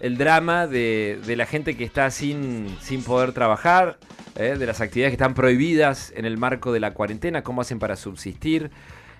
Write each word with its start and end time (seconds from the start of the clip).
el 0.00 0.16
drama 0.16 0.66
de, 0.66 1.20
de 1.26 1.36
la 1.36 1.46
gente 1.46 1.76
que 1.76 1.84
está 1.84 2.10
sin, 2.10 2.76
sin 2.80 3.02
poder 3.02 3.32
trabajar, 3.32 3.98
eh, 4.36 4.56
de 4.56 4.66
las 4.66 4.80
actividades 4.80 5.10
que 5.10 5.22
están 5.22 5.34
prohibidas 5.34 6.12
en 6.14 6.24
el 6.24 6.38
marco 6.38 6.72
de 6.72 6.78
la 6.78 6.94
cuarentena, 6.94 7.42
cómo 7.42 7.60
hacen 7.60 7.80
para 7.80 7.96
subsistir. 7.96 8.70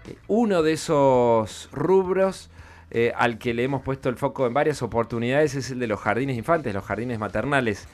Eh, 0.07 0.15
Uno 0.29 0.63
de 0.63 0.75
esos 0.75 1.69
rubros 1.73 2.51
eh, 2.93 3.13
al 3.17 3.39
que 3.39 3.53
le 3.53 3.65
hemos 3.65 3.83
puesto 3.83 4.09
el 4.09 4.17
foco 4.17 4.47
en 4.47 4.55
varias 4.55 4.81
oportunidades 4.81 5.57
es 5.57 5.73
el 5.73 5.81
de 5.81 5.89
los 5.89 5.99
jardines 5.99 6.39
infantes, 6.39 6.73
los 6.73 6.85
jardines 6.85 7.19
maternales. 7.19 7.89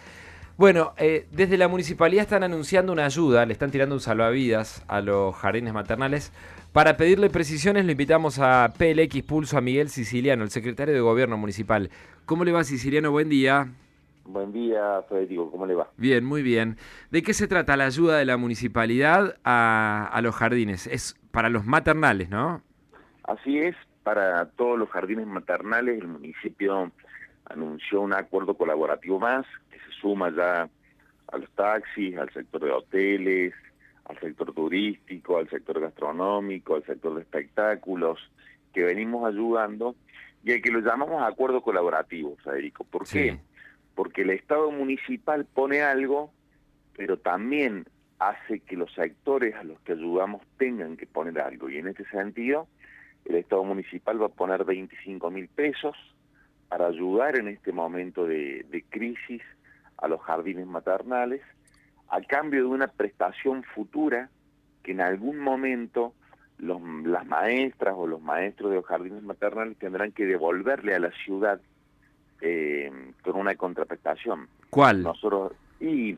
Bueno, 0.56 0.92
eh, 0.98 1.26
desde 1.32 1.58
la 1.58 1.66
municipalidad 1.66 2.22
están 2.22 2.44
anunciando 2.44 2.92
una 2.92 3.06
ayuda, 3.06 3.44
le 3.44 3.52
están 3.52 3.72
tirando 3.72 3.96
un 3.96 4.00
salvavidas 4.00 4.84
a 4.86 5.00
los 5.00 5.34
jardines 5.34 5.74
maternales. 5.74 6.32
Para 6.72 6.96
pedirle 6.96 7.28
precisiones, 7.28 7.84
lo 7.84 7.90
invitamos 7.90 8.38
a 8.38 8.72
PLX 8.78 9.24
Pulso 9.24 9.58
a 9.58 9.60
Miguel 9.60 9.88
Siciliano, 9.88 10.44
el 10.44 10.50
secretario 10.50 10.94
de 10.94 11.00
Gobierno 11.00 11.36
Municipal. 11.36 11.90
¿Cómo 12.24 12.44
le 12.44 12.52
va, 12.52 12.62
Siciliano? 12.62 13.10
Buen 13.10 13.28
día. 13.28 13.66
Buen 14.26 14.52
día, 14.52 15.02
Federico, 15.08 15.50
¿cómo 15.50 15.66
le 15.66 15.74
va? 15.74 15.90
Bien, 15.96 16.24
muy 16.24 16.42
bien. 16.42 16.76
¿De 17.10 17.24
qué 17.24 17.34
se 17.34 17.48
trata 17.48 17.76
la 17.76 17.86
ayuda 17.86 18.18
de 18.18 18.24
la 18.24 18.36
municipalidad 18.36 19.36
a, 19.42 20.08
a 20.12 20.22
los 20.22 20.36
jardines? 20.36 20.86
Es 20.86 21.16
para 21.32 21.48
los 21.48 21.66
maternales, 21.66 22.30
¿no? 22.30 22.62
Así 23.24 23.58
es, 23.58 23.74
para 24.04 24.46
todos 24.50 24.78
los 24.78 24.88
jardines 24.90 25.26
maternales 25.26 26.00
el 26.00 26.06
municipio 26.06 26.92
anunció 27.46 28.00
un 28.00 28.14
acuerdo 28.14 28.54
colaborativo 28.54 29.18
más 29.18 29.44
suma 30.04 30.30
ya 30.30 30.68
a 31.32 31.38
los 31.38 31.50
taxis, 31.52 32.14
al 32.18 32.30
sector 32.30 32.62
de 32.62 32.70
hoteles, 32.70 33.54
al 34.04 34.20
sector 34.20 34.52
turístico, 34.52 35.38
al 35.38 35.48
sector 35.48 35.80
gastronómico, 35.80 36.74
al 36.74 36.84
sector 36.84 37.14
de 37.14 37.22
espectáculos, 37.22 38.18
que 38.74 38.84
venimos 38.84 39.26
ayudando 39.26 39.96
y 40.44 40.52
al 40.52 40.60
que 40.60 40.70
lo 40.70 40.80
llamamos 40.80 41.22
acuerdo 41.22 41.62
colaborativo, 41.62 42.36
Federico. 42.44 42.84
¿Por 42.84 43.06
Sí. 43.06 43.18
qué? 43.18 43.38
Porque 43.94 44.22
el 44.22 44.30
Estado 44.30 44.70
municipal 44.70 45.46
pone 45.46 45.80
algo, 45.80 46.30
pero 46.94 47.16
también 47.16 47.86
hace 48.18 48.60
que 48.60 48.76
los 48.76 48.92
sectores 48.92 49.54
a 49.54 49.64
los 49.64 49.80
que 49.80 49.92
ayudamos 49.92 50.42
tengan 50.58 50.98
que 50.98 51.06
poner 51.06 51.40
algo. 51.40 51.70
Y 51.70 51.78
en 51.78 51.88
este 51.88 52.04
sentido, 52.10 52.68
el 53.24 53.36
Estado 53.36 53.64
municipal 53.64 54.20
va 54.20 54.26
a 54.26 54.28
poner 54.28 54.64
25 54.64 55.30
mil 55.30 55.48
pesos 55.48 55.96
para 56.68 56.88
ayudar 56.88 57.38
en 57.38 57.48
este 57.48 57.72
momento 57.72 58.26
de, 58.26 58.66
de 58.68 58.82
crisis 58.82 59.40
a 59.98 60.08
los 60.08 60.20
jardines 60.22 60.66
maternales, 60.66 61.40
a 62.08 62.20
cambio 62.22 62.60
de 62.60 62.66
una 62.66 62.86
prestación 62.88 63.62
futura 63.74 64.28
que 64.82 64.92
en 64.92 65.00
algún 65.00 65.38
momento 65.38 66.12
los, 66.58 66.80
las 67.04 67.26
maestras 67.26 67.94
o 67.96 68.06
los 68.06 68.20
maestros 68.20 68.70
de 68.70 68.76
los 68.76 68.86
jardines 68.86 69.22
maternales 69.22 69.76
tendrán 69.78 70.12
que 70.12 70.24
devolverle 70.26 70.94
a 70.94 70.98
la 71.00 71.10
ciudad 71.24 71.60
eh, 72.40 72.90
con 73.22 73.36
una 73.36 73.54
contraprestación. 73.54 74.48
¿Cuál? 74.70 75.02
Nosotros, 75.02 75.52
y 75.80 76.16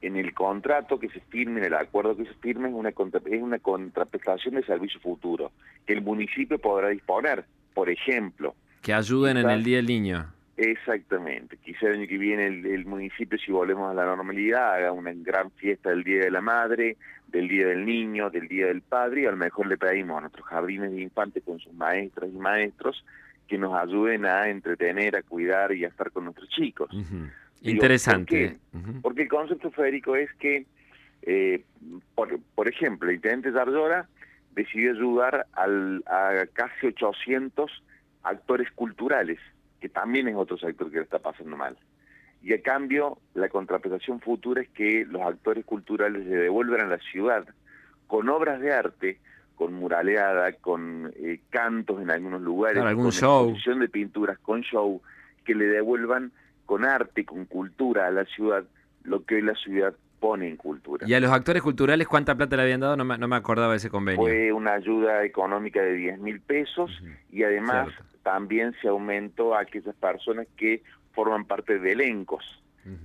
en 0.00 0.16
el 0.16 0.34
contrato 0.34 0.98
que 0.98 1.08
se 1.08 1.20
firme, 1.20 1.60
en 1.60 1.66
el 1.66 1.74
acuerdo 1.74 2.16
que 2.16 2.24
se 2.24 2.34
firme, 2.34 2.68
es 2.68 2.74
una, 2.74 2.92
contra- 2.92 3.20
es 3.24 3.42
una 3.42 3.58
contraprestación 3.58 4.54
de 4.56 4.64
servicio 4.64 5.00
futuro, 5.00 5.52
que 5.86 5.92
el 5.92 6.02
municipio 6.02 6.58
podrá 6.58 6.88
disponer. 6.88 7.44
Por 7.74 7.90
ejemplo, 7.90 8.54
Que 8.82 8.92
ayuden 8.92 9.36
en 9.36 9.50
el 9.50 9.62
Día 9.62 9.76
del 9.76 9.86
Niño. 9.86 10.32
Exactamente, 10.58 11.56
quizá 11.56 11.86
el 11.86 12.00
año 12.00 12.08
que 12.08 12.18
viene 12.18 12.46
el, 12.46 12.66
el 12.66 12.84
municipio, 12.84 13.38
si 13.38 13.50
volvemos 13.50 13.90
a 13.90 13.94
la 13.94 14.04
normalidad, 14.04 14.74
haga 14.74 14.92
una 14.92 15.12
gran 15.14 15.50
fiesta 15.52 15.90
del 15.90 16.04
Día 16.04 16.20
de 16.24 16.30
la 16.30 16.40
Madre, 16.40 16.96
del 17.28 17.48
Día 17.48 17.68
del 17.68 17.86
Niño, 17.86 18.30
del 18.30 18.48
Día 18.48 18.66
del 18.66 18.82
Padre, 18.82 19.22
y 19.22 19.26
a 19.26 19.30
lo 19.30 19.36
mejor 19.36 19.66
le 19.66 19.78
pedimos 19.78 20.18
a 20.18 20.20
nuestros 20.22 20.46
jardines 20.46 20.90
de 20.90 21.00
infantes 21.00 21.42
con 21.44 21.58
sus 21.60 21.72
maestras 21.74 22.30
y 22.32 22.36
maestros 22.36 23.04
que 23.46 23.56
nos 23.56 23.74
ayuden 23.74 24.26
a 24.26 24.48
entretener, 24.48 25.16
a 25.16 25.22
cuidar 25.22 25.72
y 25.72 25.84
a 25.84 25.88
estar 25.88 26.10
con 26.10 26.24
nuestros 26.24 26.48
chicos. 26.50 26.90
Digo, 26.90 27.30
Interesante. 27.62 28.58
Ujú. 28.72 29.00
Porque 29.00 29.22
el 29.22 29.28
concepto, 29.28 29.70
Federico, 29.70 30.16
es 30.16 30.32
que, 30.34 30.66
eh, 31.22 31.64
por, 32.14 32.38
por 32.54 32.68
ejemplo, 32.68 33.08
el 33.08 33.16
intendente 33.16 33.52
Zardora 33.52 34.08
decidió 34.54 34.92
ayudar 34.92 35.46
al, 35.52 36.02
a 36.06 36.46
casi 36.52 36.88
800 36.88 37.70
actores 38.22 38.70
culturales, 38.72 39.38
que 39.80 39.88
también 39.88 40.28
es 40.28 40.36
otro 40.36 40.58
sector 40.58 40.90
que 40.90 40.98
le 40.98 41.04
está 41.04 41.18
pasando 41.18 41.56
mal. 41.56 41.76
Y 42.42 42.52
a 42.52 42.62
cambio, 42.62 43.18
la 43.34 43.48
contraprestación 43.48 44.20
futura 44.20 44.62
es 44.62 44.68
que 44.68 45.04
los 45.08 45.22
actores 45.22 45.64
culturales 45.64 46.24
le 46.24 46.36
devuelvan 46.36 46.82
a 46.82 46.86
la 46.86 46.98
ciudad 46.98 47.44
con 48.06 48.28
obras 48.28 48.60
de 48.60 48.72
arte, 48.72 49.18
con 49.56 49.74
muraleada, 49.74 50.52
con 50.52 51.12
eh, 51.16 51.40
cantos 51.50 52.00
en 52.00 52.10
algunos 52.10 52.40
lugares, 52.40 52.76
Claro, 52.76 52.88
algún 52.88 53.06
con 53.06 53.12
show. 53.12 53.44
exposición 53.46 53.80
de 53.80 53.88
pinturas, 53.88 54.38
con 54.38 54.62
show, 54.62 55.02
que 55.44 55.54
le 55.54 55.66
devuelvan 55.66 56.30
con 56.64 56.84
arte, 56.84 57.24
con 57.24 57.44
cultura 57.44 58.06
a 58.06 58.10
la 58.10 58.24
ciudad, 58.24 58.64
lo 59.02 59.24
que 59.24 59.36
hoy 59.36 59.42
la 59.42 59.54
ciudad 59.54 59.94
pone 60.20 60.48
en 60.48 60.56
cultura. 60.56 61.06
¿Y 61.08 61.14
a 61.14 61.20
los 61.20 61.30
actores 61.30 61.62
culturales 61.62 62.06
cuánta 62.06 62.34
plata 62.36 62.56
le 62.56 62.62
habían 62.62 62.80
dado? 62.80 62.96
No 62.96 63.04
me, 63.04 63.18
no 63.18 63.26
me 63.28 63.36
acordaba 63.36 63.72
de 63.72 63.78
ese 63.78 63.90
convenio. 63.90 64.20
Fue 64.22 64.52
una 64.52 64.74
ayuda 64.74 65.24
económica 65.24 65.80
de 65.82 65.94
10 65.94 66.18
mil 66.20 66.40
pesos 66.40 66.90
y 67.30 67.42
además 67.42 67.88
Cierto. 67.88 68.04
También 68.22 68.74
se 68.80 68.88
aumentó 68.88 69.54
a 69.54 69.60
aquellas 69.60 69.94
personas 69.96 70.46
que 70.56 70.82
forman 71.12 71.44
parte 71.46 71.78
de 71.78 71.92
elencos. 71.92 72.44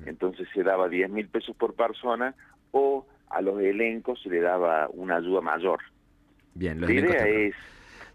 Entonces 0.05 0.47
se 0.53 0.63
daba 0.63 0.87
10 0.87 1.09
mil 1.09 1.27
pesos 1.27 1.55
por 1.57 1.75
persona 1.75 2.35
o 2.71 3.05
a 3.29 3.41
los 3.41 3.59
elencos 3.59 4.21
se 4.21 4.29
le 4.29 4.39
daba 4.39 4.87
una 4.89 5.17
ayuda 5.17 5.41
mayor. 5.41 5.79
Bien, 6.53 6.79
los 6.79 6.89
La 6.89 6.95
idea 6.95 7.27
es... 7.27 7.55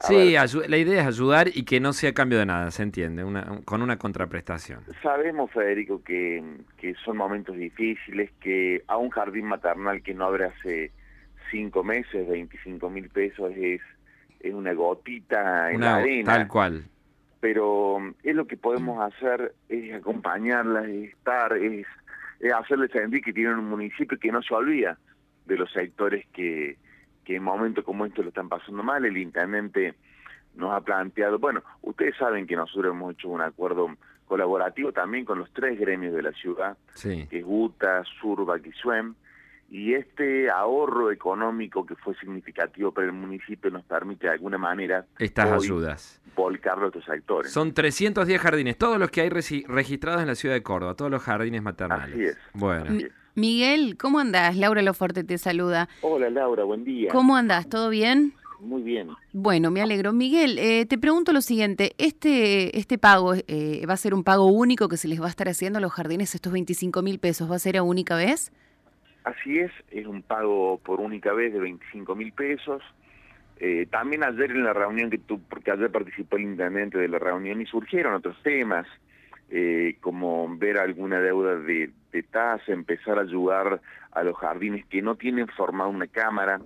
Sí, 0.00 0.34
la 0.68 0.76
idea 0.78 1.00
es 1.02 1.06
ayudar 1.08 1.48
y 1.52 1.64
que 1.64 1.80
no 1.80 1.92
sea 1.92 2.14
cambio 2.14 2.38
de 2.38 2.46
nada, 2.46 2.70
se 2.70 2.84
entiende, 2.84 3.24
una- 3.24 3.50
un- 3.50 3.62
con 3.62 3.82
una 3.82 3.98
contraprestación. 3.98 4.84
Sabemos, 5.02 5.50
Federico, 5.50 6.02
que, 6.04 6.40
que 6.76 6.94
son 7.04 7.16
momentos 7.16 7.56
difíciles, 7.56 8.30
que 8.40 8.84
a 8.86 8.96
un 8.96 9.10
jardín 9.10 9.46
maternal 9.46 10.00
que 10.02 10.14
no 10.14 10.26
abre 10.26 10.44
hace 10.44 10.92
cinco 11.50 11.82
meses, 11.82 12.28
25 12.28 12.88
mil 12.88 13.08
pesos 13.10 13.50
es, 13.56 13.80
es 14.40 14.54
una 14.54 14.72
gotita 14.72 15.70
en 15.72 15.80
la 15.80 15.96
arena. 15.96 16.34
tal 16.34 16.48
cual. 16.48 16.84
pero 17.40 17.98
es 18.22 18.34
lo 18.34 18.46
que 18.46 18.56
podemos 18.56 19.00
hacer, 19.02 19.54
es 19.68 19.94
acompañarlas, 19.94 20.86
es 20.88 21.10
estar, 21.10 21.52
es, 21.56 21.86
es 22.40 22.52
hacerles 22.52 22.90
sentir 22.90 23.22
que 23.22 23.32
tienen 23.32 23.54
un 23.58 23.68
municipio 23.68 24.18
que 24.18 24.32
no 24.32 24.42
se 24.42 24.54
olvida 24.54 24.98
de 25.46 25.56
los 25.56 25.70
sectores 25.72 26.26
que, 26.32 26.76
que 27.24 27.36
en 27.36 27.42
momentos 27.42 27.84
como 27.84 28.04
estos 28.06 28.24
lo 28.24 28.28
están 28.30 28.48
pasando 28.48 28.82
mal. 28.82 29.04
El 29.04 29.16
intendente 29.16 29.94
nos 30.56 30.72
ha 30.72 30.80
planteado, 30.80 31.38
bueno, 31.38 31.62
ustedes 31.82 32.16
saben 32.16 32.46
que 32.46 32.56
nosotros 32.56 32.92
hemos 32.92 33.14
hecho 33.14 33.28
un 33.28 33.40
acuerdo 33.40 33.94
colaborativo 34.26 34.92
también 34.92 35.24
con 35.24 35.38
los 35.38 35.50
tres 35.52 35.78
gremios 35.78 36.14
de 36.14 36.22
la 36.22 36.32
ciudad, 36.32 36.76
Sí. 36.94 37.26
que 37.30 37.38
es 37.38 37.44
UTA, 37.46 38.02
Surbac 38.20 38.66
y 38.66 38.72
SUEM, 38.72 39.14
y 39.70 39.94
este 39.94 40.50
ahorro 40.50 41.10
económico 41.12 41.84
que 41.84 41.94
fue 41.96 42.14
significativo 42.18 42.90
para 42.92 43.06
el 43.08 43.12
municipio 43.12 43.70
nos 43.70 43.84
permite 43.84 44.26
de 44.26 44.32
alguna 44.32 44.56
manera 44.58 45.04
Estas 45.18 45.50
ayudas. 45.52 46.20
volcarlo 46.34 46.86
a 46.86 46.88
estos 46.88 47.04
sectores. 47.04 47.52
Son 47.52 47.74
310 47.74 48.40
jardines, 48.40 48.78
todos 48.78 48.98
los 48.98 49.10
que 49.10 49.20
hay 49.22 49.28
registrados 49.28 50.22
en 50.22 50.28
la 50.28 50.34
ciudad 50.34 50.54
de 50.54 50.62
Córdoba, 50.62 50.94
todos 50.94 51.10
los 51.10 51.22
jardines 51.22 51.62
maternales. 51.62 52.14
Así 52.14 52.24
es. 52.24 52.38
Bueno, 52.54 52.86
Así 52.88 53.04
es. 53.04 53.12
Miguel, 53.34 53.96
¿cómo 53.96 54.18
andás? 54.18 54.56
Laura 54.56 54.82
Loforte 54.82 55.22
te 55.22 55.38
saluda. 55.38 55.88
Hola 56.00 56.28
Laura, 56.30 56.64
buen 56.64 56.84
día. 56.84 57.10
¿Cómo 57.12 57.36
andás? 57.36 57.68
¿Todo 57.68 57.88
bien? 57.90 58.32
Muy 58.60 58.82
bien. 58.82 59.10
Bueno, 59.32 59.70
me 59.70 59.80
alegro. 59.80 60.12
Miguel, 60.12 60.58
eh, 60.58 60.86
te 60.86 60.98
pregunto 60.98 61.32
lo 61.32 61.40
siguiente. 61.40 61.94
¿Este, 61.98 62.76
este 62.76 62.98
pago 62.98 63.34
eh, 63.34 63.84
va 63.88 63.92
a 63.94 63.96
ser 63.96 64.14
un 64.14 64.24
pago 64.24 64.46
único 64.46 64.88
que 64.88 64.96
se 64.96 65.06
les 65.06 65.20
va 65.22 65.26
a 65.26 65.30
estar 65.30 65.48
haciendo 65.48 65.78
a 65.78 65.80
los 65.82 65.92
jardines, 65.92 66.34
estos 66.34 66.52
25 66.52 67.00
mil 67.02 67.20
pesos? 67.20 67.48
¿Va 67.48 67.54
a 67.54 67.60
ser 67.60 67.76
a 67.76 67.84
única 67.84 68.16
vez? 68.16 68.50
Así 69.28 69.58
es, 69.58 69.70
es 69.90 70.06
un 70.06 70.22
pago 70.22 70.78
por 70.78 71.00
única 71.00 71.34
vez 71.34 71.52
de 71.52 71.60
25 71.60 72.14
mil 72.14 72.32
pesos. 72.32 72.82
Eh, 73.58 73.86
también 73.90 74.24
ayer 74.24 74.50
en 74.50 74.64
la 74.64 74.72
reunión 74.72 75.10
que 75.10 75.18
tú, 75.18 75.38
porque 75.50 75.70
ayer 75.70 75.92
participó 75.92 76.36
el 76.36 76.44
intendente 76.44 76.96
de 76.96 77.08
la 77.08 77.18
reunión 77.18 77.60
y 77.60 77.66
surgieron 77.66 78.14
otros 78.14 78.42
temas, 78.42 78.86
eh, 79.50 79.98
como 80.00 80.48
ver 80.56 80.78
alguna 80.78 81.20
deuda 81.20 81.56
de, 81.56 81.90
de 82.10 82.22
tasa, 82.22 82.72
empezar 82.72 83.18
a 83.18 83.22
ayudar 83.22 83.82
a 84.12 84.22
los 84.22 84.34
jardines 84.38 84.86
que 84.86 85.02
no 85.02 85.16
tienen 85.16 85.46
formada 85.48 85.90
una 85.90 86.06
cámara, 86.06 86.58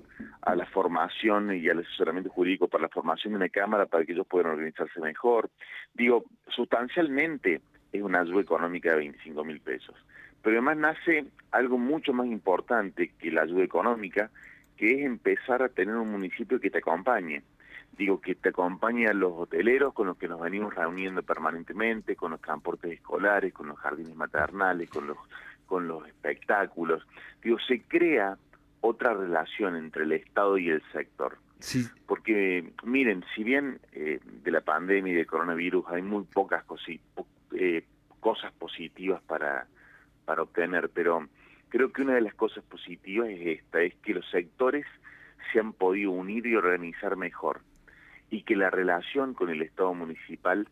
a 0.42 0.54
la 0.54 0.66
formación 0.66 1.52
y 1.56 1.68
al 1.68 1.80
asesoramiento 1.80 2.30
jurídico 2.30 2.68
para 2.68 2.82
la 2.82 2.90
formación 2.90 3.32
de 3.32 3.38
una 3.38 3.48
cámara 3.48 3.86
para 3.86 4.04
que 4.04 4.12
ellos 4.12 4.26
puedan 4.28 4.52
organizarse 4.52 5.00
mejor. 5.00 5.50
Digo, 5.94 6.26
sustancialmente 6.46 7.60
es 7.92 8.02
una 8.02 8.20
ayuda 8.20 8.40
económica 8.40 8.90
de 8.90 8.98
25 8.98 9.44
mil 9.44 9.60
pesos. 9.60 9.96
Pero 10.42 10.56
además 10.56 10.76
nace 10.76 11.26
algo 11.50 11.78
mucho 11.78 12.12
más 12.12 12.26
importante 12.26 13.12
que 13.18 13.30
la 13.30 13.42
ayuda 13.42 13.62
económica, 13.62 14.30
que 14.76 14.94
es 14.94 15.06
empezar 15.06 15.62
a 15.62 15.68
tener 15.68 15.94
un 15.94 16.10
municipio 16.10 16.60
que 16.60 16.70
te 16.70 16.78
acompañe. 16.78 17.42
Digo, 17.96 18.20
que 18.20 18.34
te 18.34 18.48
acompañe 18.48 19.06
a 19.06 19.12
los 19.12 19.32
hoteleros 19.36 19.92
con 19.92 20.06
los 20.06 20.16
que 20.16 20.26
nos 20.26 20.40
venimos 20.40 20.74
reuniendo 20.74 21.22
permanentemente, 21.22 22.16
con 22.16 22.32
los 22.32 22.40
transportes 22.40 22.90
escolares, 22.90 23.52
con 23.52 23.68
los 23.68 23.78
jardines 23.78 24.16
maternales, 24.16 24.88
con 24.88 25.06
los, 25.06 25.18
con 25.66 25.86
los 25.86 26.06
espectáculos. 26.08 27.06
Digo, 27.42 27.58
se 27.60 27.82
crea 27.82 28.38
otra 28.80 29.12
relación 29.12 29.76
entre 29.76 30.04
el 30.04 30.12
Estado 30.12 30.56
y 30.56 30.70
el 30.70 30.82
sector. 30.90 31.36
sí, 31.60 31.86
Porque, 32.06 32.72
miren, 32.82 33.24
si 33.36 33.44
bien 33.44 33.78
eh, 33.92 34.20
de 34.24 34.50
la 34.50 34.62
pandemia 34.62 35.12
y 35.12 35.16
del 35.16 35.26
coronavirus 35.26 35.84
hay 35.88 36.02
muy 36.02 36.24
pocas 36.24 36.64
cositas, 36.64 37.26
cosas 38.20 38.52
positivas 38.52 39.20
para, 39.22 39.66
para 40.32 40.44
obtener, 40.44 40.88
pero 40.88 41.28
creo 41.68 41.92
que 41.92 42.00
una 42.00 42.14
de 42.14 42.22
las 42.22 42.32
cosas 42.32 42.64
positivas 42.64 43.28
es 43.28 43.58
esta, 43.58 43.82
es 43.82 43.94
que 43.96 44.14
los 44.14 44.26
sectores 44.30 44.86
se 45.52 45.60
han 45.60 45.74
podido 45.74 46.10
unir 46.10 46.46
y 46.46 46.56
organizar 46.56 47.16
mejor 47.16 47.60
y 48.30 48.42
que 48.44 48.56
la 48.56 48.70
relación 48.70 49.34
con 49.34 49.50
el 49.50 49.60
Estado 49.60 49.92
municipal 49.92 50.68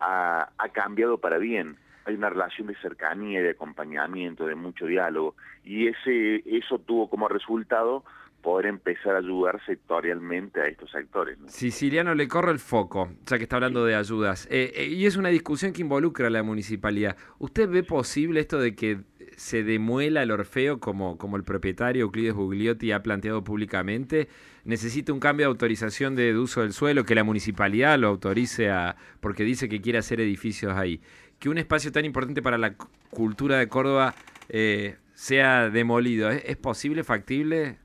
ha, 0.00 0.48
ha 0.58 0.68
cambiado 0.70 1.18
para 1.18 1.38
bien. 1.38 1.76
Hay 2.06 2.16
una 2.16 2.28
relación 2.28 2.66
de 2.66 2.74
cercanía, 2.74 3.40
de 3.40 3.50
acompañamiento, 3.50 4.46
de 4.46 4.56
mucho 4.56 4.86
diálogo 4.86 5.36
y 5.62 5.86
ese 5.86 6.42
eso 6.44 6.80
tuvo 6.80 7.08
como 7.08 7.28
resultado 7.28 8.02
poder 8.44 8.66
empezar 8.66 9.14
a 9.14 9.18
ayudar 9.18 9.58
sectorialmente 9.64 10.60
a 10.60 10.64
estos 10.66 10.90
sectores. 10.90 11.38
Siciliano, 11.46 12.14
le 12.14 12.28
corro 12.28 12.50
el 12.52 12.58
foco, 12.58 13.10
ya 13.24 13.38
que 13.38 13.44
está 13.44 13.56
hablando 13.56 13.86
de 13.86 13.94
ayudas. 13.94 14.46
Eh, 14.50 14.70
eh, 14.76 14.86
y 14.86 15.06
es 15.06 15.16
una 15.16 15.30
discusión 15.30 15.72
que 15.72 15.80
involucra 15.80 16.26
a 16.26 16.30
la 16.30 16.42
municipalidad. 16.42 17.16
¿Usted 17.38 17.70
ve 17.70 17.82
posible 17.82 18.40
esto 18.40 18.58
de 18.58 18.74
que 18.74 19.00
se 19.36 19.64
demuela 19.64 20.22
el 20.22 20.30
Orfeo 20.30 20.78
como, 20.78 21.16
como 21.16 21.38
el 21.38 21.42
propietario 21.42 22.02
Euclides 22.02 22.34
Bugliotti 22.34 22.92
ha 22.92 23.02
planteado 23.02 23.42
públicamente? 23.42 24.28
¿Necesita 24.64 25.14
un 25.14 25.20
cambio 25.20 25.46
de 25.46 25.48
autorización 25.48 26.14
de, 26.14 26.36
uso 26.36 26.60
del 26.60 26.74
suelo, 26.74 27.04
que 27.04 27.14
la 27.14 27.24
municipalidad 27.24 27.98
lo 27.98 28.08
autorice 28.08 28.70
a, 28.70 28.96
porque 29.20 29.42
dice 29.44 29.70
que 29.70 29.80
quiere 29.80 29.98
hacer 29.98 30.20
edificios 30.20 30.74
ahí? 30.74 31.00
Que 31.38 31.48
un 31.48 31.56
espacio 31.56 31.90
tan 31.90 32.04
importante 32.04 32.42
para 32.42 32.58
la 32.58 32.74
cultura 33.10 33.58
de 33.58 33.68
Córdoba 33.68 34.14
eh, 34.50 34.96
sea 35.14 35.70
demolido. 35.70 36.30
¿Es 36.30 36.58
posible, 36.58 37.04
factible? 37.04 37.78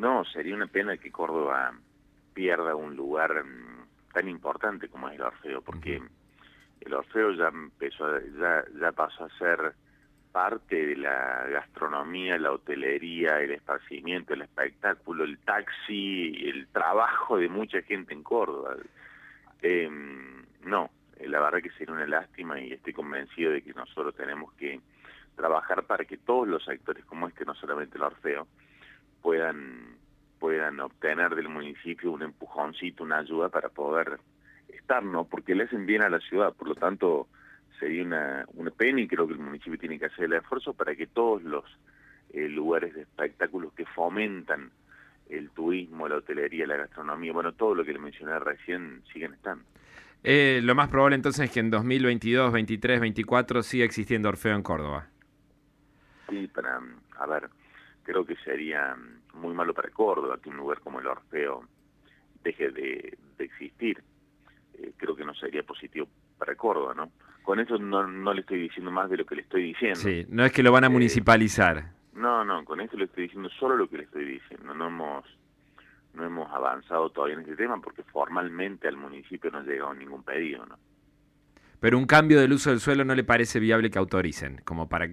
No, 0.00 0.24
sería 0.24 0.54
una 0.54 0.66
pena 0.66 0.96
que 0.96 1.12
Córdoba 1.12 1.74
pierda 2.32 2.74
un 2.74 2.96
lugar 2.96 3.44
mm, 3.44 4.14
tan 4.14 4.28
importante 4.30 4.88
como 4.88 5.10
es 5.10 5.16
el 5.16 5.22
Orfeo, 5.22 5.60
porque 5.60 6.02
el 6.80 6.94
Orfeo 6.94 7.32
ya 7.32 7.48
empezó, 7.48 8.18
ya, 8.40 8.64
ya 8.80 8.92
pasó 8.92 9.24
a 9.24 9.38
ser 9.38 9.74
parte 10.32 10.86
de 10.86 10.96
la 10.96 11.46
gastronomía, 11.50 12.38
la 12.38 12.52
hotelería, 12.52 13.40
el 13.40 13.50
esparcimiento, 13.50 14.32
el 14.32 14.40
espectáculo, 14.40 15.24
el 15.24 15.36
taxi, 15.40 16.48
el 16.48 16.68
trabajo 16.68 17.36
de 17.36 17.50
mucha 17.50 17.82
gente 17.82 18.14
en 18.14 18.22
Córdoba. 18.22 18.76
Eh, 19.60 19.90
no, 20.62 20.90
la 21.20 21.40
verdad 21.40 21.60
que 21.60 21.72
sería 21.72 21.94
una 21.94 22.06
lástima 22.06 22.58
y 22.58 22.72
estoy 22.72 22.94
convencido 22.94 23.52
de 23.52 23.60
que 23.60 23.74
nosotros 23.74 24.14
tenemos 24.14 24.50
que 24.54 24.80
trabajar 25.36 25.82
para 25.82 26.06
que 26.06 26.16
todos 26.16 26.48
los 26.48 26.64
sectores 26.64 27.04
como 27.04 27.28
este, 27.28 27.44
no 27.44 27.54
solamente 27.54 27.98
el 27.98 28.04
Orfeo, 28.04 28.46
puedan 29.22 29.98
puedan 30.38 30.80
obtener 30.80 31.34
del 31.34 31.50
municipio 31.50 32.10
un 32.10 32.22
empujoncito, 32.22 33.04
una 33.04 33.18
ayuda 33.18 33.50
para 33.50 33.68
poder 33.68 34.18
estar, 34.68 35.04
¿no? 35.04 35.24
Porque 35.24 35.54
le 35.54 35.64
hacen 35.64 35.84
bien 35.84 36.02
a 36.02 36.08
la 36.08 36.18
ciudad, 36.18 36.54
por 36.54 36.68
lo 36.68 36.74
tanto 36.74 37.28
sería 37.78 38.02
una, 38.02 38.46
una 38.54 38.70
pena 38.70 39.00
y 39.00 39.06
creo 39.06 39.26
que 39.26 39.34
el 39.34 39.38
municipio 39.38 39.78
tiene 39.78 39.98
que 39.98 40.06
hacer 40.06 40.24
el 40.24 40.32
esfuerzo 40.32 40.72
para 40.72 40.96
que 40.96 41.06
todos 41.06 41.42
los 41.42 41.64
eh, 42.32 42.48
lugares 42.48 42.94
de 42.94 43.02
espectáculos 43.02 43.72
que 43.74 43.84
fomentan 43.84 44.70
el 45.28 45.50
turismo, 45.50 46.08
la 46.08 46.16
hotelería, 46.16 46.66
la 46.66 46.76
gastronomía, 46.76 47.32
bueno, 47.32 47.52
todo 47.52 47.74
lo 47.74 47.84
que 47.84 47.92
le 47.92 47.98
mencioné 47.98 48.38
recién, 48.38 49.02
siguen 49.12 49.34
estando. 49.34 49.64
Eh, 50.22 50.60
lo 50.62 50.74
más 50.74 50.88
probable 50.88 51.16
entonces 51.16 51.46
es 51.46 51.50
que 51.50 51.60
en 51.60 51.70
2022, 51.70 52.52
23, 52.52 53.00
24 53.00 53.62
siga 53.62 53.84
existiendo 53.84 54.28
Orfeo 54.28 54.54
en 54.54 54.62
Córdoba. 54.62 55.06
Sí, 56.28 56.46
para, 56.48 56.80
a 57.18 57.26
ver, 57.26 57.48
creo 58.10 58.24
que 58.24 58.34
sería 58.44 58.96
muy 59.34 59.54
malo 59.54 59.72
para 59.72 59.88
Córdoba 59.90 60.38
que 60.42 60.48
un 60.48 60.56
lugar 60.56 60.80
como 60.80 60.98
el 60.98 61.06
Orfeo 61.06 61.62
deje 62.42 62.70
de, 62.70 63.16
existir. 63.38 64.02
Eh, 64.74 64.92
creo 64.96 65.14
que 65.14 65.24
no 65.24 65.32
sería 65.34 65.62
positivo 65.62 66.08
para 66.36 66.56
Córdoba, 66.56 66.92
¿no? 66.94 67.12
Con 67.44 67.60
eso 67.60 67.78
no, 67.78 68.06
no 68.06 68.34
le 68.34 68.40
estoy 68.40 68.62
diciendo 68.62 68.90
más 68.90 69.08
de 69.08 69.18
lo 69.18 69.24
que 69.24 69.36
le 69.36 69.42
estoy 69.42 69.62
diciendo. 69.62 70.00
Sí, 70.00 70.26
no 70.28 70.44
es 70.44 70.52
que 70.52 70.62
lo 70.64 70.72
van 70.72 70.84
a 70.84 70.88
eh, 70.88 70.90
municipalizar. 70.90 71.92
No, 72.14 72.44
no, 72.44 72.64
con 72.64 72.80
esto 72.80 72.96
le 72.96 73.04
estoy 73.04 73.24
diciendo 73.24 73.48
solo 73.60 73.76
lo 73.76 73.88
que 73.88 73.98
le 73.98 74.02
estoy 74.04 74.24
diciendo. 74.24 74.74
No 74.74 74.88
hemos 74.88 75.24
no 76.12 76.24
hemos 76.24 76.50
avanzado 76.52 77.10
todavía 77.10 77.36
en 77.36 77.42
este 77.42 77.54
tema 77.54 77.80
porque 77.80 78.02
formalmente 78.02 78.88
al 78.88 78.96
municipio 78.96 79.52
no 79.52 79.58
ha 79.58 79.62
llegado 79.62 79.94
ningún 79.94 80.24
pedido, 80.24 80.66
¿no? 80.66 80.76
Pero 81.78 81.96
un 81.96 82.06
cambio 82.06 82.40
del 82.40 82.52
uso 82.52 82.70
del 82.70 82.80
suelo 82.80 83.04
no 83.04 83.14
le 83.14 83.24
parece 83.24 83.60
viable 83.60 83.90
que 83.90 83.98
autoricen, 83.98 84.60
como 84.64 84.88
para 84.88 85.06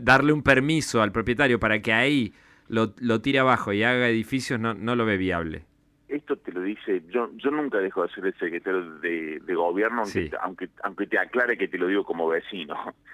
darle 0.00 0.32
un 0.32 0.42
permiso 0.42 1.02
al 1.02 1.12
propietario 1.12 1.58
para 1.58 1.80
que 1.80 1.92
ahí 1.92 2.32
lo, 2.68 2.94
lo 2.98 3.20
tire 3.20 3.38
abajo 3.38 3.72
y 3.72 3.82
haga 3.82 4.08
edificios, 4.08 4.58
no, 4.60 4.74
no 4.74 4.96
lo 4.96 5.04
ve 5.04 5.16
viable. 5.16 5.64
Esto 6.08 6.36
te 6.36 6.52
lo 6.52 6.60
dice, 6.60 7.02
yo 7.08 7.30
yo 7.34 7.50
nunca 7.50 7.78
dejo 7.78 8.02
de 8.02 8.12
ser 8.12 8.26
el 8.26 8.34
secretario 8.34 8.98
de, 8.98 9.40
gobierno, 9.54 10.02
aunque, 10.02 10.30
aunque, 10.40 10.68
aunque 10.82 11.06
te 11.06 11.18
aclare 11.18 11.56
que 11.56 11.68
te 11.68 11.78
lo 11.78 11.86
digo 11.86 12.04
como 12.04 12.28
vecino. 12.28 12.76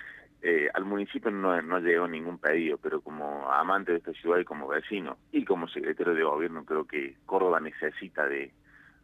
Eh, 0.43 0.71
al 0.73 0.87
municipio 0.87 1.31
no, 1.31 1.61
no 1.61 1.81
llegado 1.81 2.09
ningún 2.09 2.39
pedido, 2.39 2.79
pero 2.79 3.03
como 3.03 3.53
amante 3.53 3.93
de 3.93 3.99
esta 3.99 4.15
ciudad 4.15 4.39
y 4.39 4.45
como 4.47 4.69
vecino 4.69 5.19
y 5.33 5.45
como 5.45 5.69
secretario 5.69 6.15
de 6.15 6.23
gobierno 6.23 6.65
creo 6.65 6.87
que 6.87 7.17
Córdoba 7.27 7.61
necesita 7.61 8.27
de, 8.27 8.51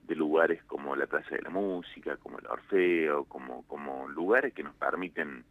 de 0.06 0.14
lugares 0.14 0.62
como 0.64 0.96
la 0.96 1.06
Plaza 1.06 1.34
de 1.34 1.42
la 1.42 1.50
Música, 1.50 2.16
como 2.16 2.38
el 2.38 2.46
Orfeo, 2.46 3.24
como, 3.24 3.66
como 3.66 4.08
lugares 4.08 4.54
que 4.54 4.62
nos 4.62 4.74
permiten 4.76 5.44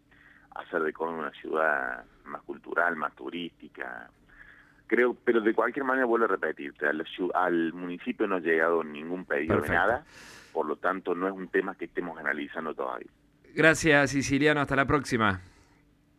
hacer 0.55 0.81
de 0.81 0.93
Córdoba 0.93 1.19
una 1.19 1.31
ciudad 1.31 2.03
más 2.25 2.41
cultural, 2.43 2.95
más 2.95 3.13
turística. 3.15 4.09
Creo, 4.87 5.15
pero 5.23 5.41
de 5.41 5.53
cualquier 5.53 5.85
manera 5.85 6.05
vuelvo 6.05 6.25
a 6.25 6.29
repetirte, 6.29 6.87
al, 6.87 7.05
al 7.33 7.73
municipio 7.73 8.27
no 8.27 8.35
ha 8.35 8.39
llegado 8.39 8.83
ningún 8.83 9.25
pedido 9.25 9.59
de 9.61 9.69
nada, 9.69 10.05
por 10.53 10.65
lo 10.65 10.75
tanto 10.75 11.15
no 11.15 11.27
es 11.27 11.33
un 11.33 11.47
tema 11.47 11.75
que 11.75 11.85
estemos 11.85 12.17
analizando 12.19 12.73
todavía. 12.73 13.09
Gracias, 13.55 14.11
Siciliano, 14.11 14.61
hasta 14.61 14.75
la 14.75 14.85
próxima. 14.85 15.41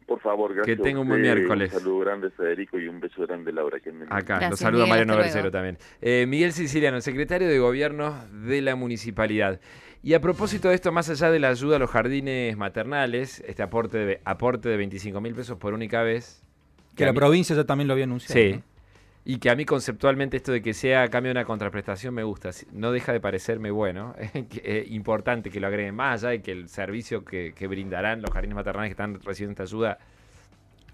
Por 0.07 0.21
favor, 0.21 0.55
gracias. 0.55 0.77
Que 0.77 0.83
tenga 0.83 1.01
un 1.01 1.09
buen 1.09 1.21
miércoles. 1.21 1.73
Un 1.73 1.81
saludo 1.81 1.99
grande, 2.01 2.31
Federico, 2.31 2.79
y 2.79 2.87
un 2.87 3.01
beso 3.01 3.27
grande, 3.27 3.53
Laura. 3.53 3.79
Acá, 4.11 4.49
nos 4.49 4.61
saluda 4.61 4.87
Mariano 4.87 5.17
Bercero 5.17 5.51
también. 5.51 5.79
Eh, 6.01 6.27
Miguel 6.29 6.53
Siciliano, 6.53 7.01
secretario 7.01 7.49
de 7.49 7.59
Gobierno 7.59 8.15
de 8.47 8.63
la 8.63 8.77
Municipalidad. 8.77 9.61
Y 10.03 10.15
a 10.15 10.21
propósito 10.21 10.69
de 10.69 10.77
esto, 10.77 10.93
más 10.93 11.11
allá 11.11 11.33
de 11.33 11.41
la 11.41 11.49
ayuda 11.49 11.77
a 11.77 11.79
los 11.81 11.91
jardines 11.91 12.57
maternales, 12.57 13.43
este 13.49 13.65
aporte 13.65 13.99
de, 13.99 14.21
aporte 14.25 14.69
de 14.69 14.77
25 14.77 15.21
mil 15.21 15.35
pesos 15.35 15.59
por 15.59 15.75
única 15.75 16.03
vez. 16.03 16.45
Que, 16.95 17.05
la 17.05 17.13
provincia 17.13 17.57
ya 17.57 17.65
también 17.65 17.89
lo 17.89 17.95
había 17.95 18.05
anunciado. 18.05 18.41
Sí. 18.41 18.63
Y 19.29 19.39
que 19.39 19.51
a 19.51 19.57
mí 19.57 19.65
conceptualmente 19.65 20.37
esto 20.37 20.53
de 20.53 20.63
que 20.63 20.73
sea 20.73 21.03
a 21.03 21.09
cambio 21.09 21.31
de 21.31 21.41
una 21.41 21.45
contraprestación 21.45 22.15
me 22.15 22.23
gusta. 22.23 22.51
No 22.73 22.93
deja 22.93 23.13
de 23.13 23.19
parecerme 23.19 23.73
bueno. 23.73 24.15
Es 24.63 24.89
importante 24.93 25.51
que 25.51 25.59
lo 25.59 25.67
agreguen 25.67 25.97
más 25.97 26.23
allá 26.23 26.31
de 26.31 26.43
que 26.43 26.53
el 26.53 26.69
servicio 26.69 27.25
que, 27.25 27.53
brindarán 27.69 28.23
los 28.23 28.31
jardines 28.31 28.55
maternales 28.55 28.91
que 28.91 28.93
están 28.93 29.21
recibiendo 29.21 29.53
esta 29.53 29.65
ayuda 29.65 29.99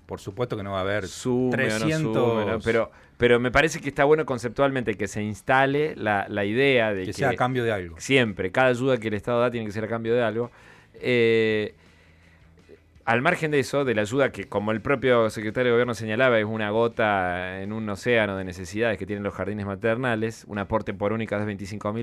por 0.06 0.18
supuesto 0.18 0.56
que 0.56 0.62
no 0.62 0.72
va 0.72 0.78
a 0.78 0.82
haber 0.82 1.06
sume 1.06 1.52
300... 1.52 2.62
pero, 2.64 2.90
pero 3.16 3.38
me 3.38 3.50
parece 3.50 3.80
que 3.80 3.88
está 3.88 4.04
bueno 4.04 4.26
conceptualmente 4.26 4.94
que 4.94 5.08
se 5.08 5.22
instale 5.22 5.94
la, 5.96 6.26
idea 6.44 6.92
de 6.92 7.02
que, 7.02 7.06
que, 7.06 7.12
sea 7.12 7.30
a 7.30 7.36
cambio 7.36 7.64
de 7.64 7.72
algo. 7.72 7.96
Siempre, 7.98 8.50
cada 8.50 8.68
ayuda 8.68 8.98
que 8.98 9.08
el 9.08 9.14
Estado 9.14 9.40
da 9.40 9.50
tiene 9.50 9.66
que 9.66 9.72
ser 9.72 9.84
a 9.84 9.88
cambio 9.88 10.14
de 10.14 10.22
algo. 10.22 10.50
Eh, 10.94 11.74
al 13.04 13.20
margen 13.20 13.50
de 13.50 13.58
eso, 13.58 13.84
de 13.84 13.94
la 13.94 14.02
ayuda 14.02 14.30
que, 14.30 14.48
como 14.48 14.70
el 14.72 14.80
propio 14.80 15.28
secretario 15.30 15.70
de 15.70 15.72
Gobierno 15.72 15.94
señalaba, 15.94 16.38
es 16.38 16.44
una 16.44 16.70
gota 16.70 17.60
en 17.60 17.72
un 17.72 17.88
océano 17.88 18.36
de 18.36 18.44
necesidades 18.44 18.96
que 18.96 19.06
tienen 19.06 19.24
los 19.24 19.34
jardines 19.34 19.66
maternales, 19.66 20.44
un 20.46 20.58
aporte 20.58 20.94
por 20.94 21.12
única 21.12 21.38
de 21.38 21.44
25 21.44 21.92
mil 21.92 22.00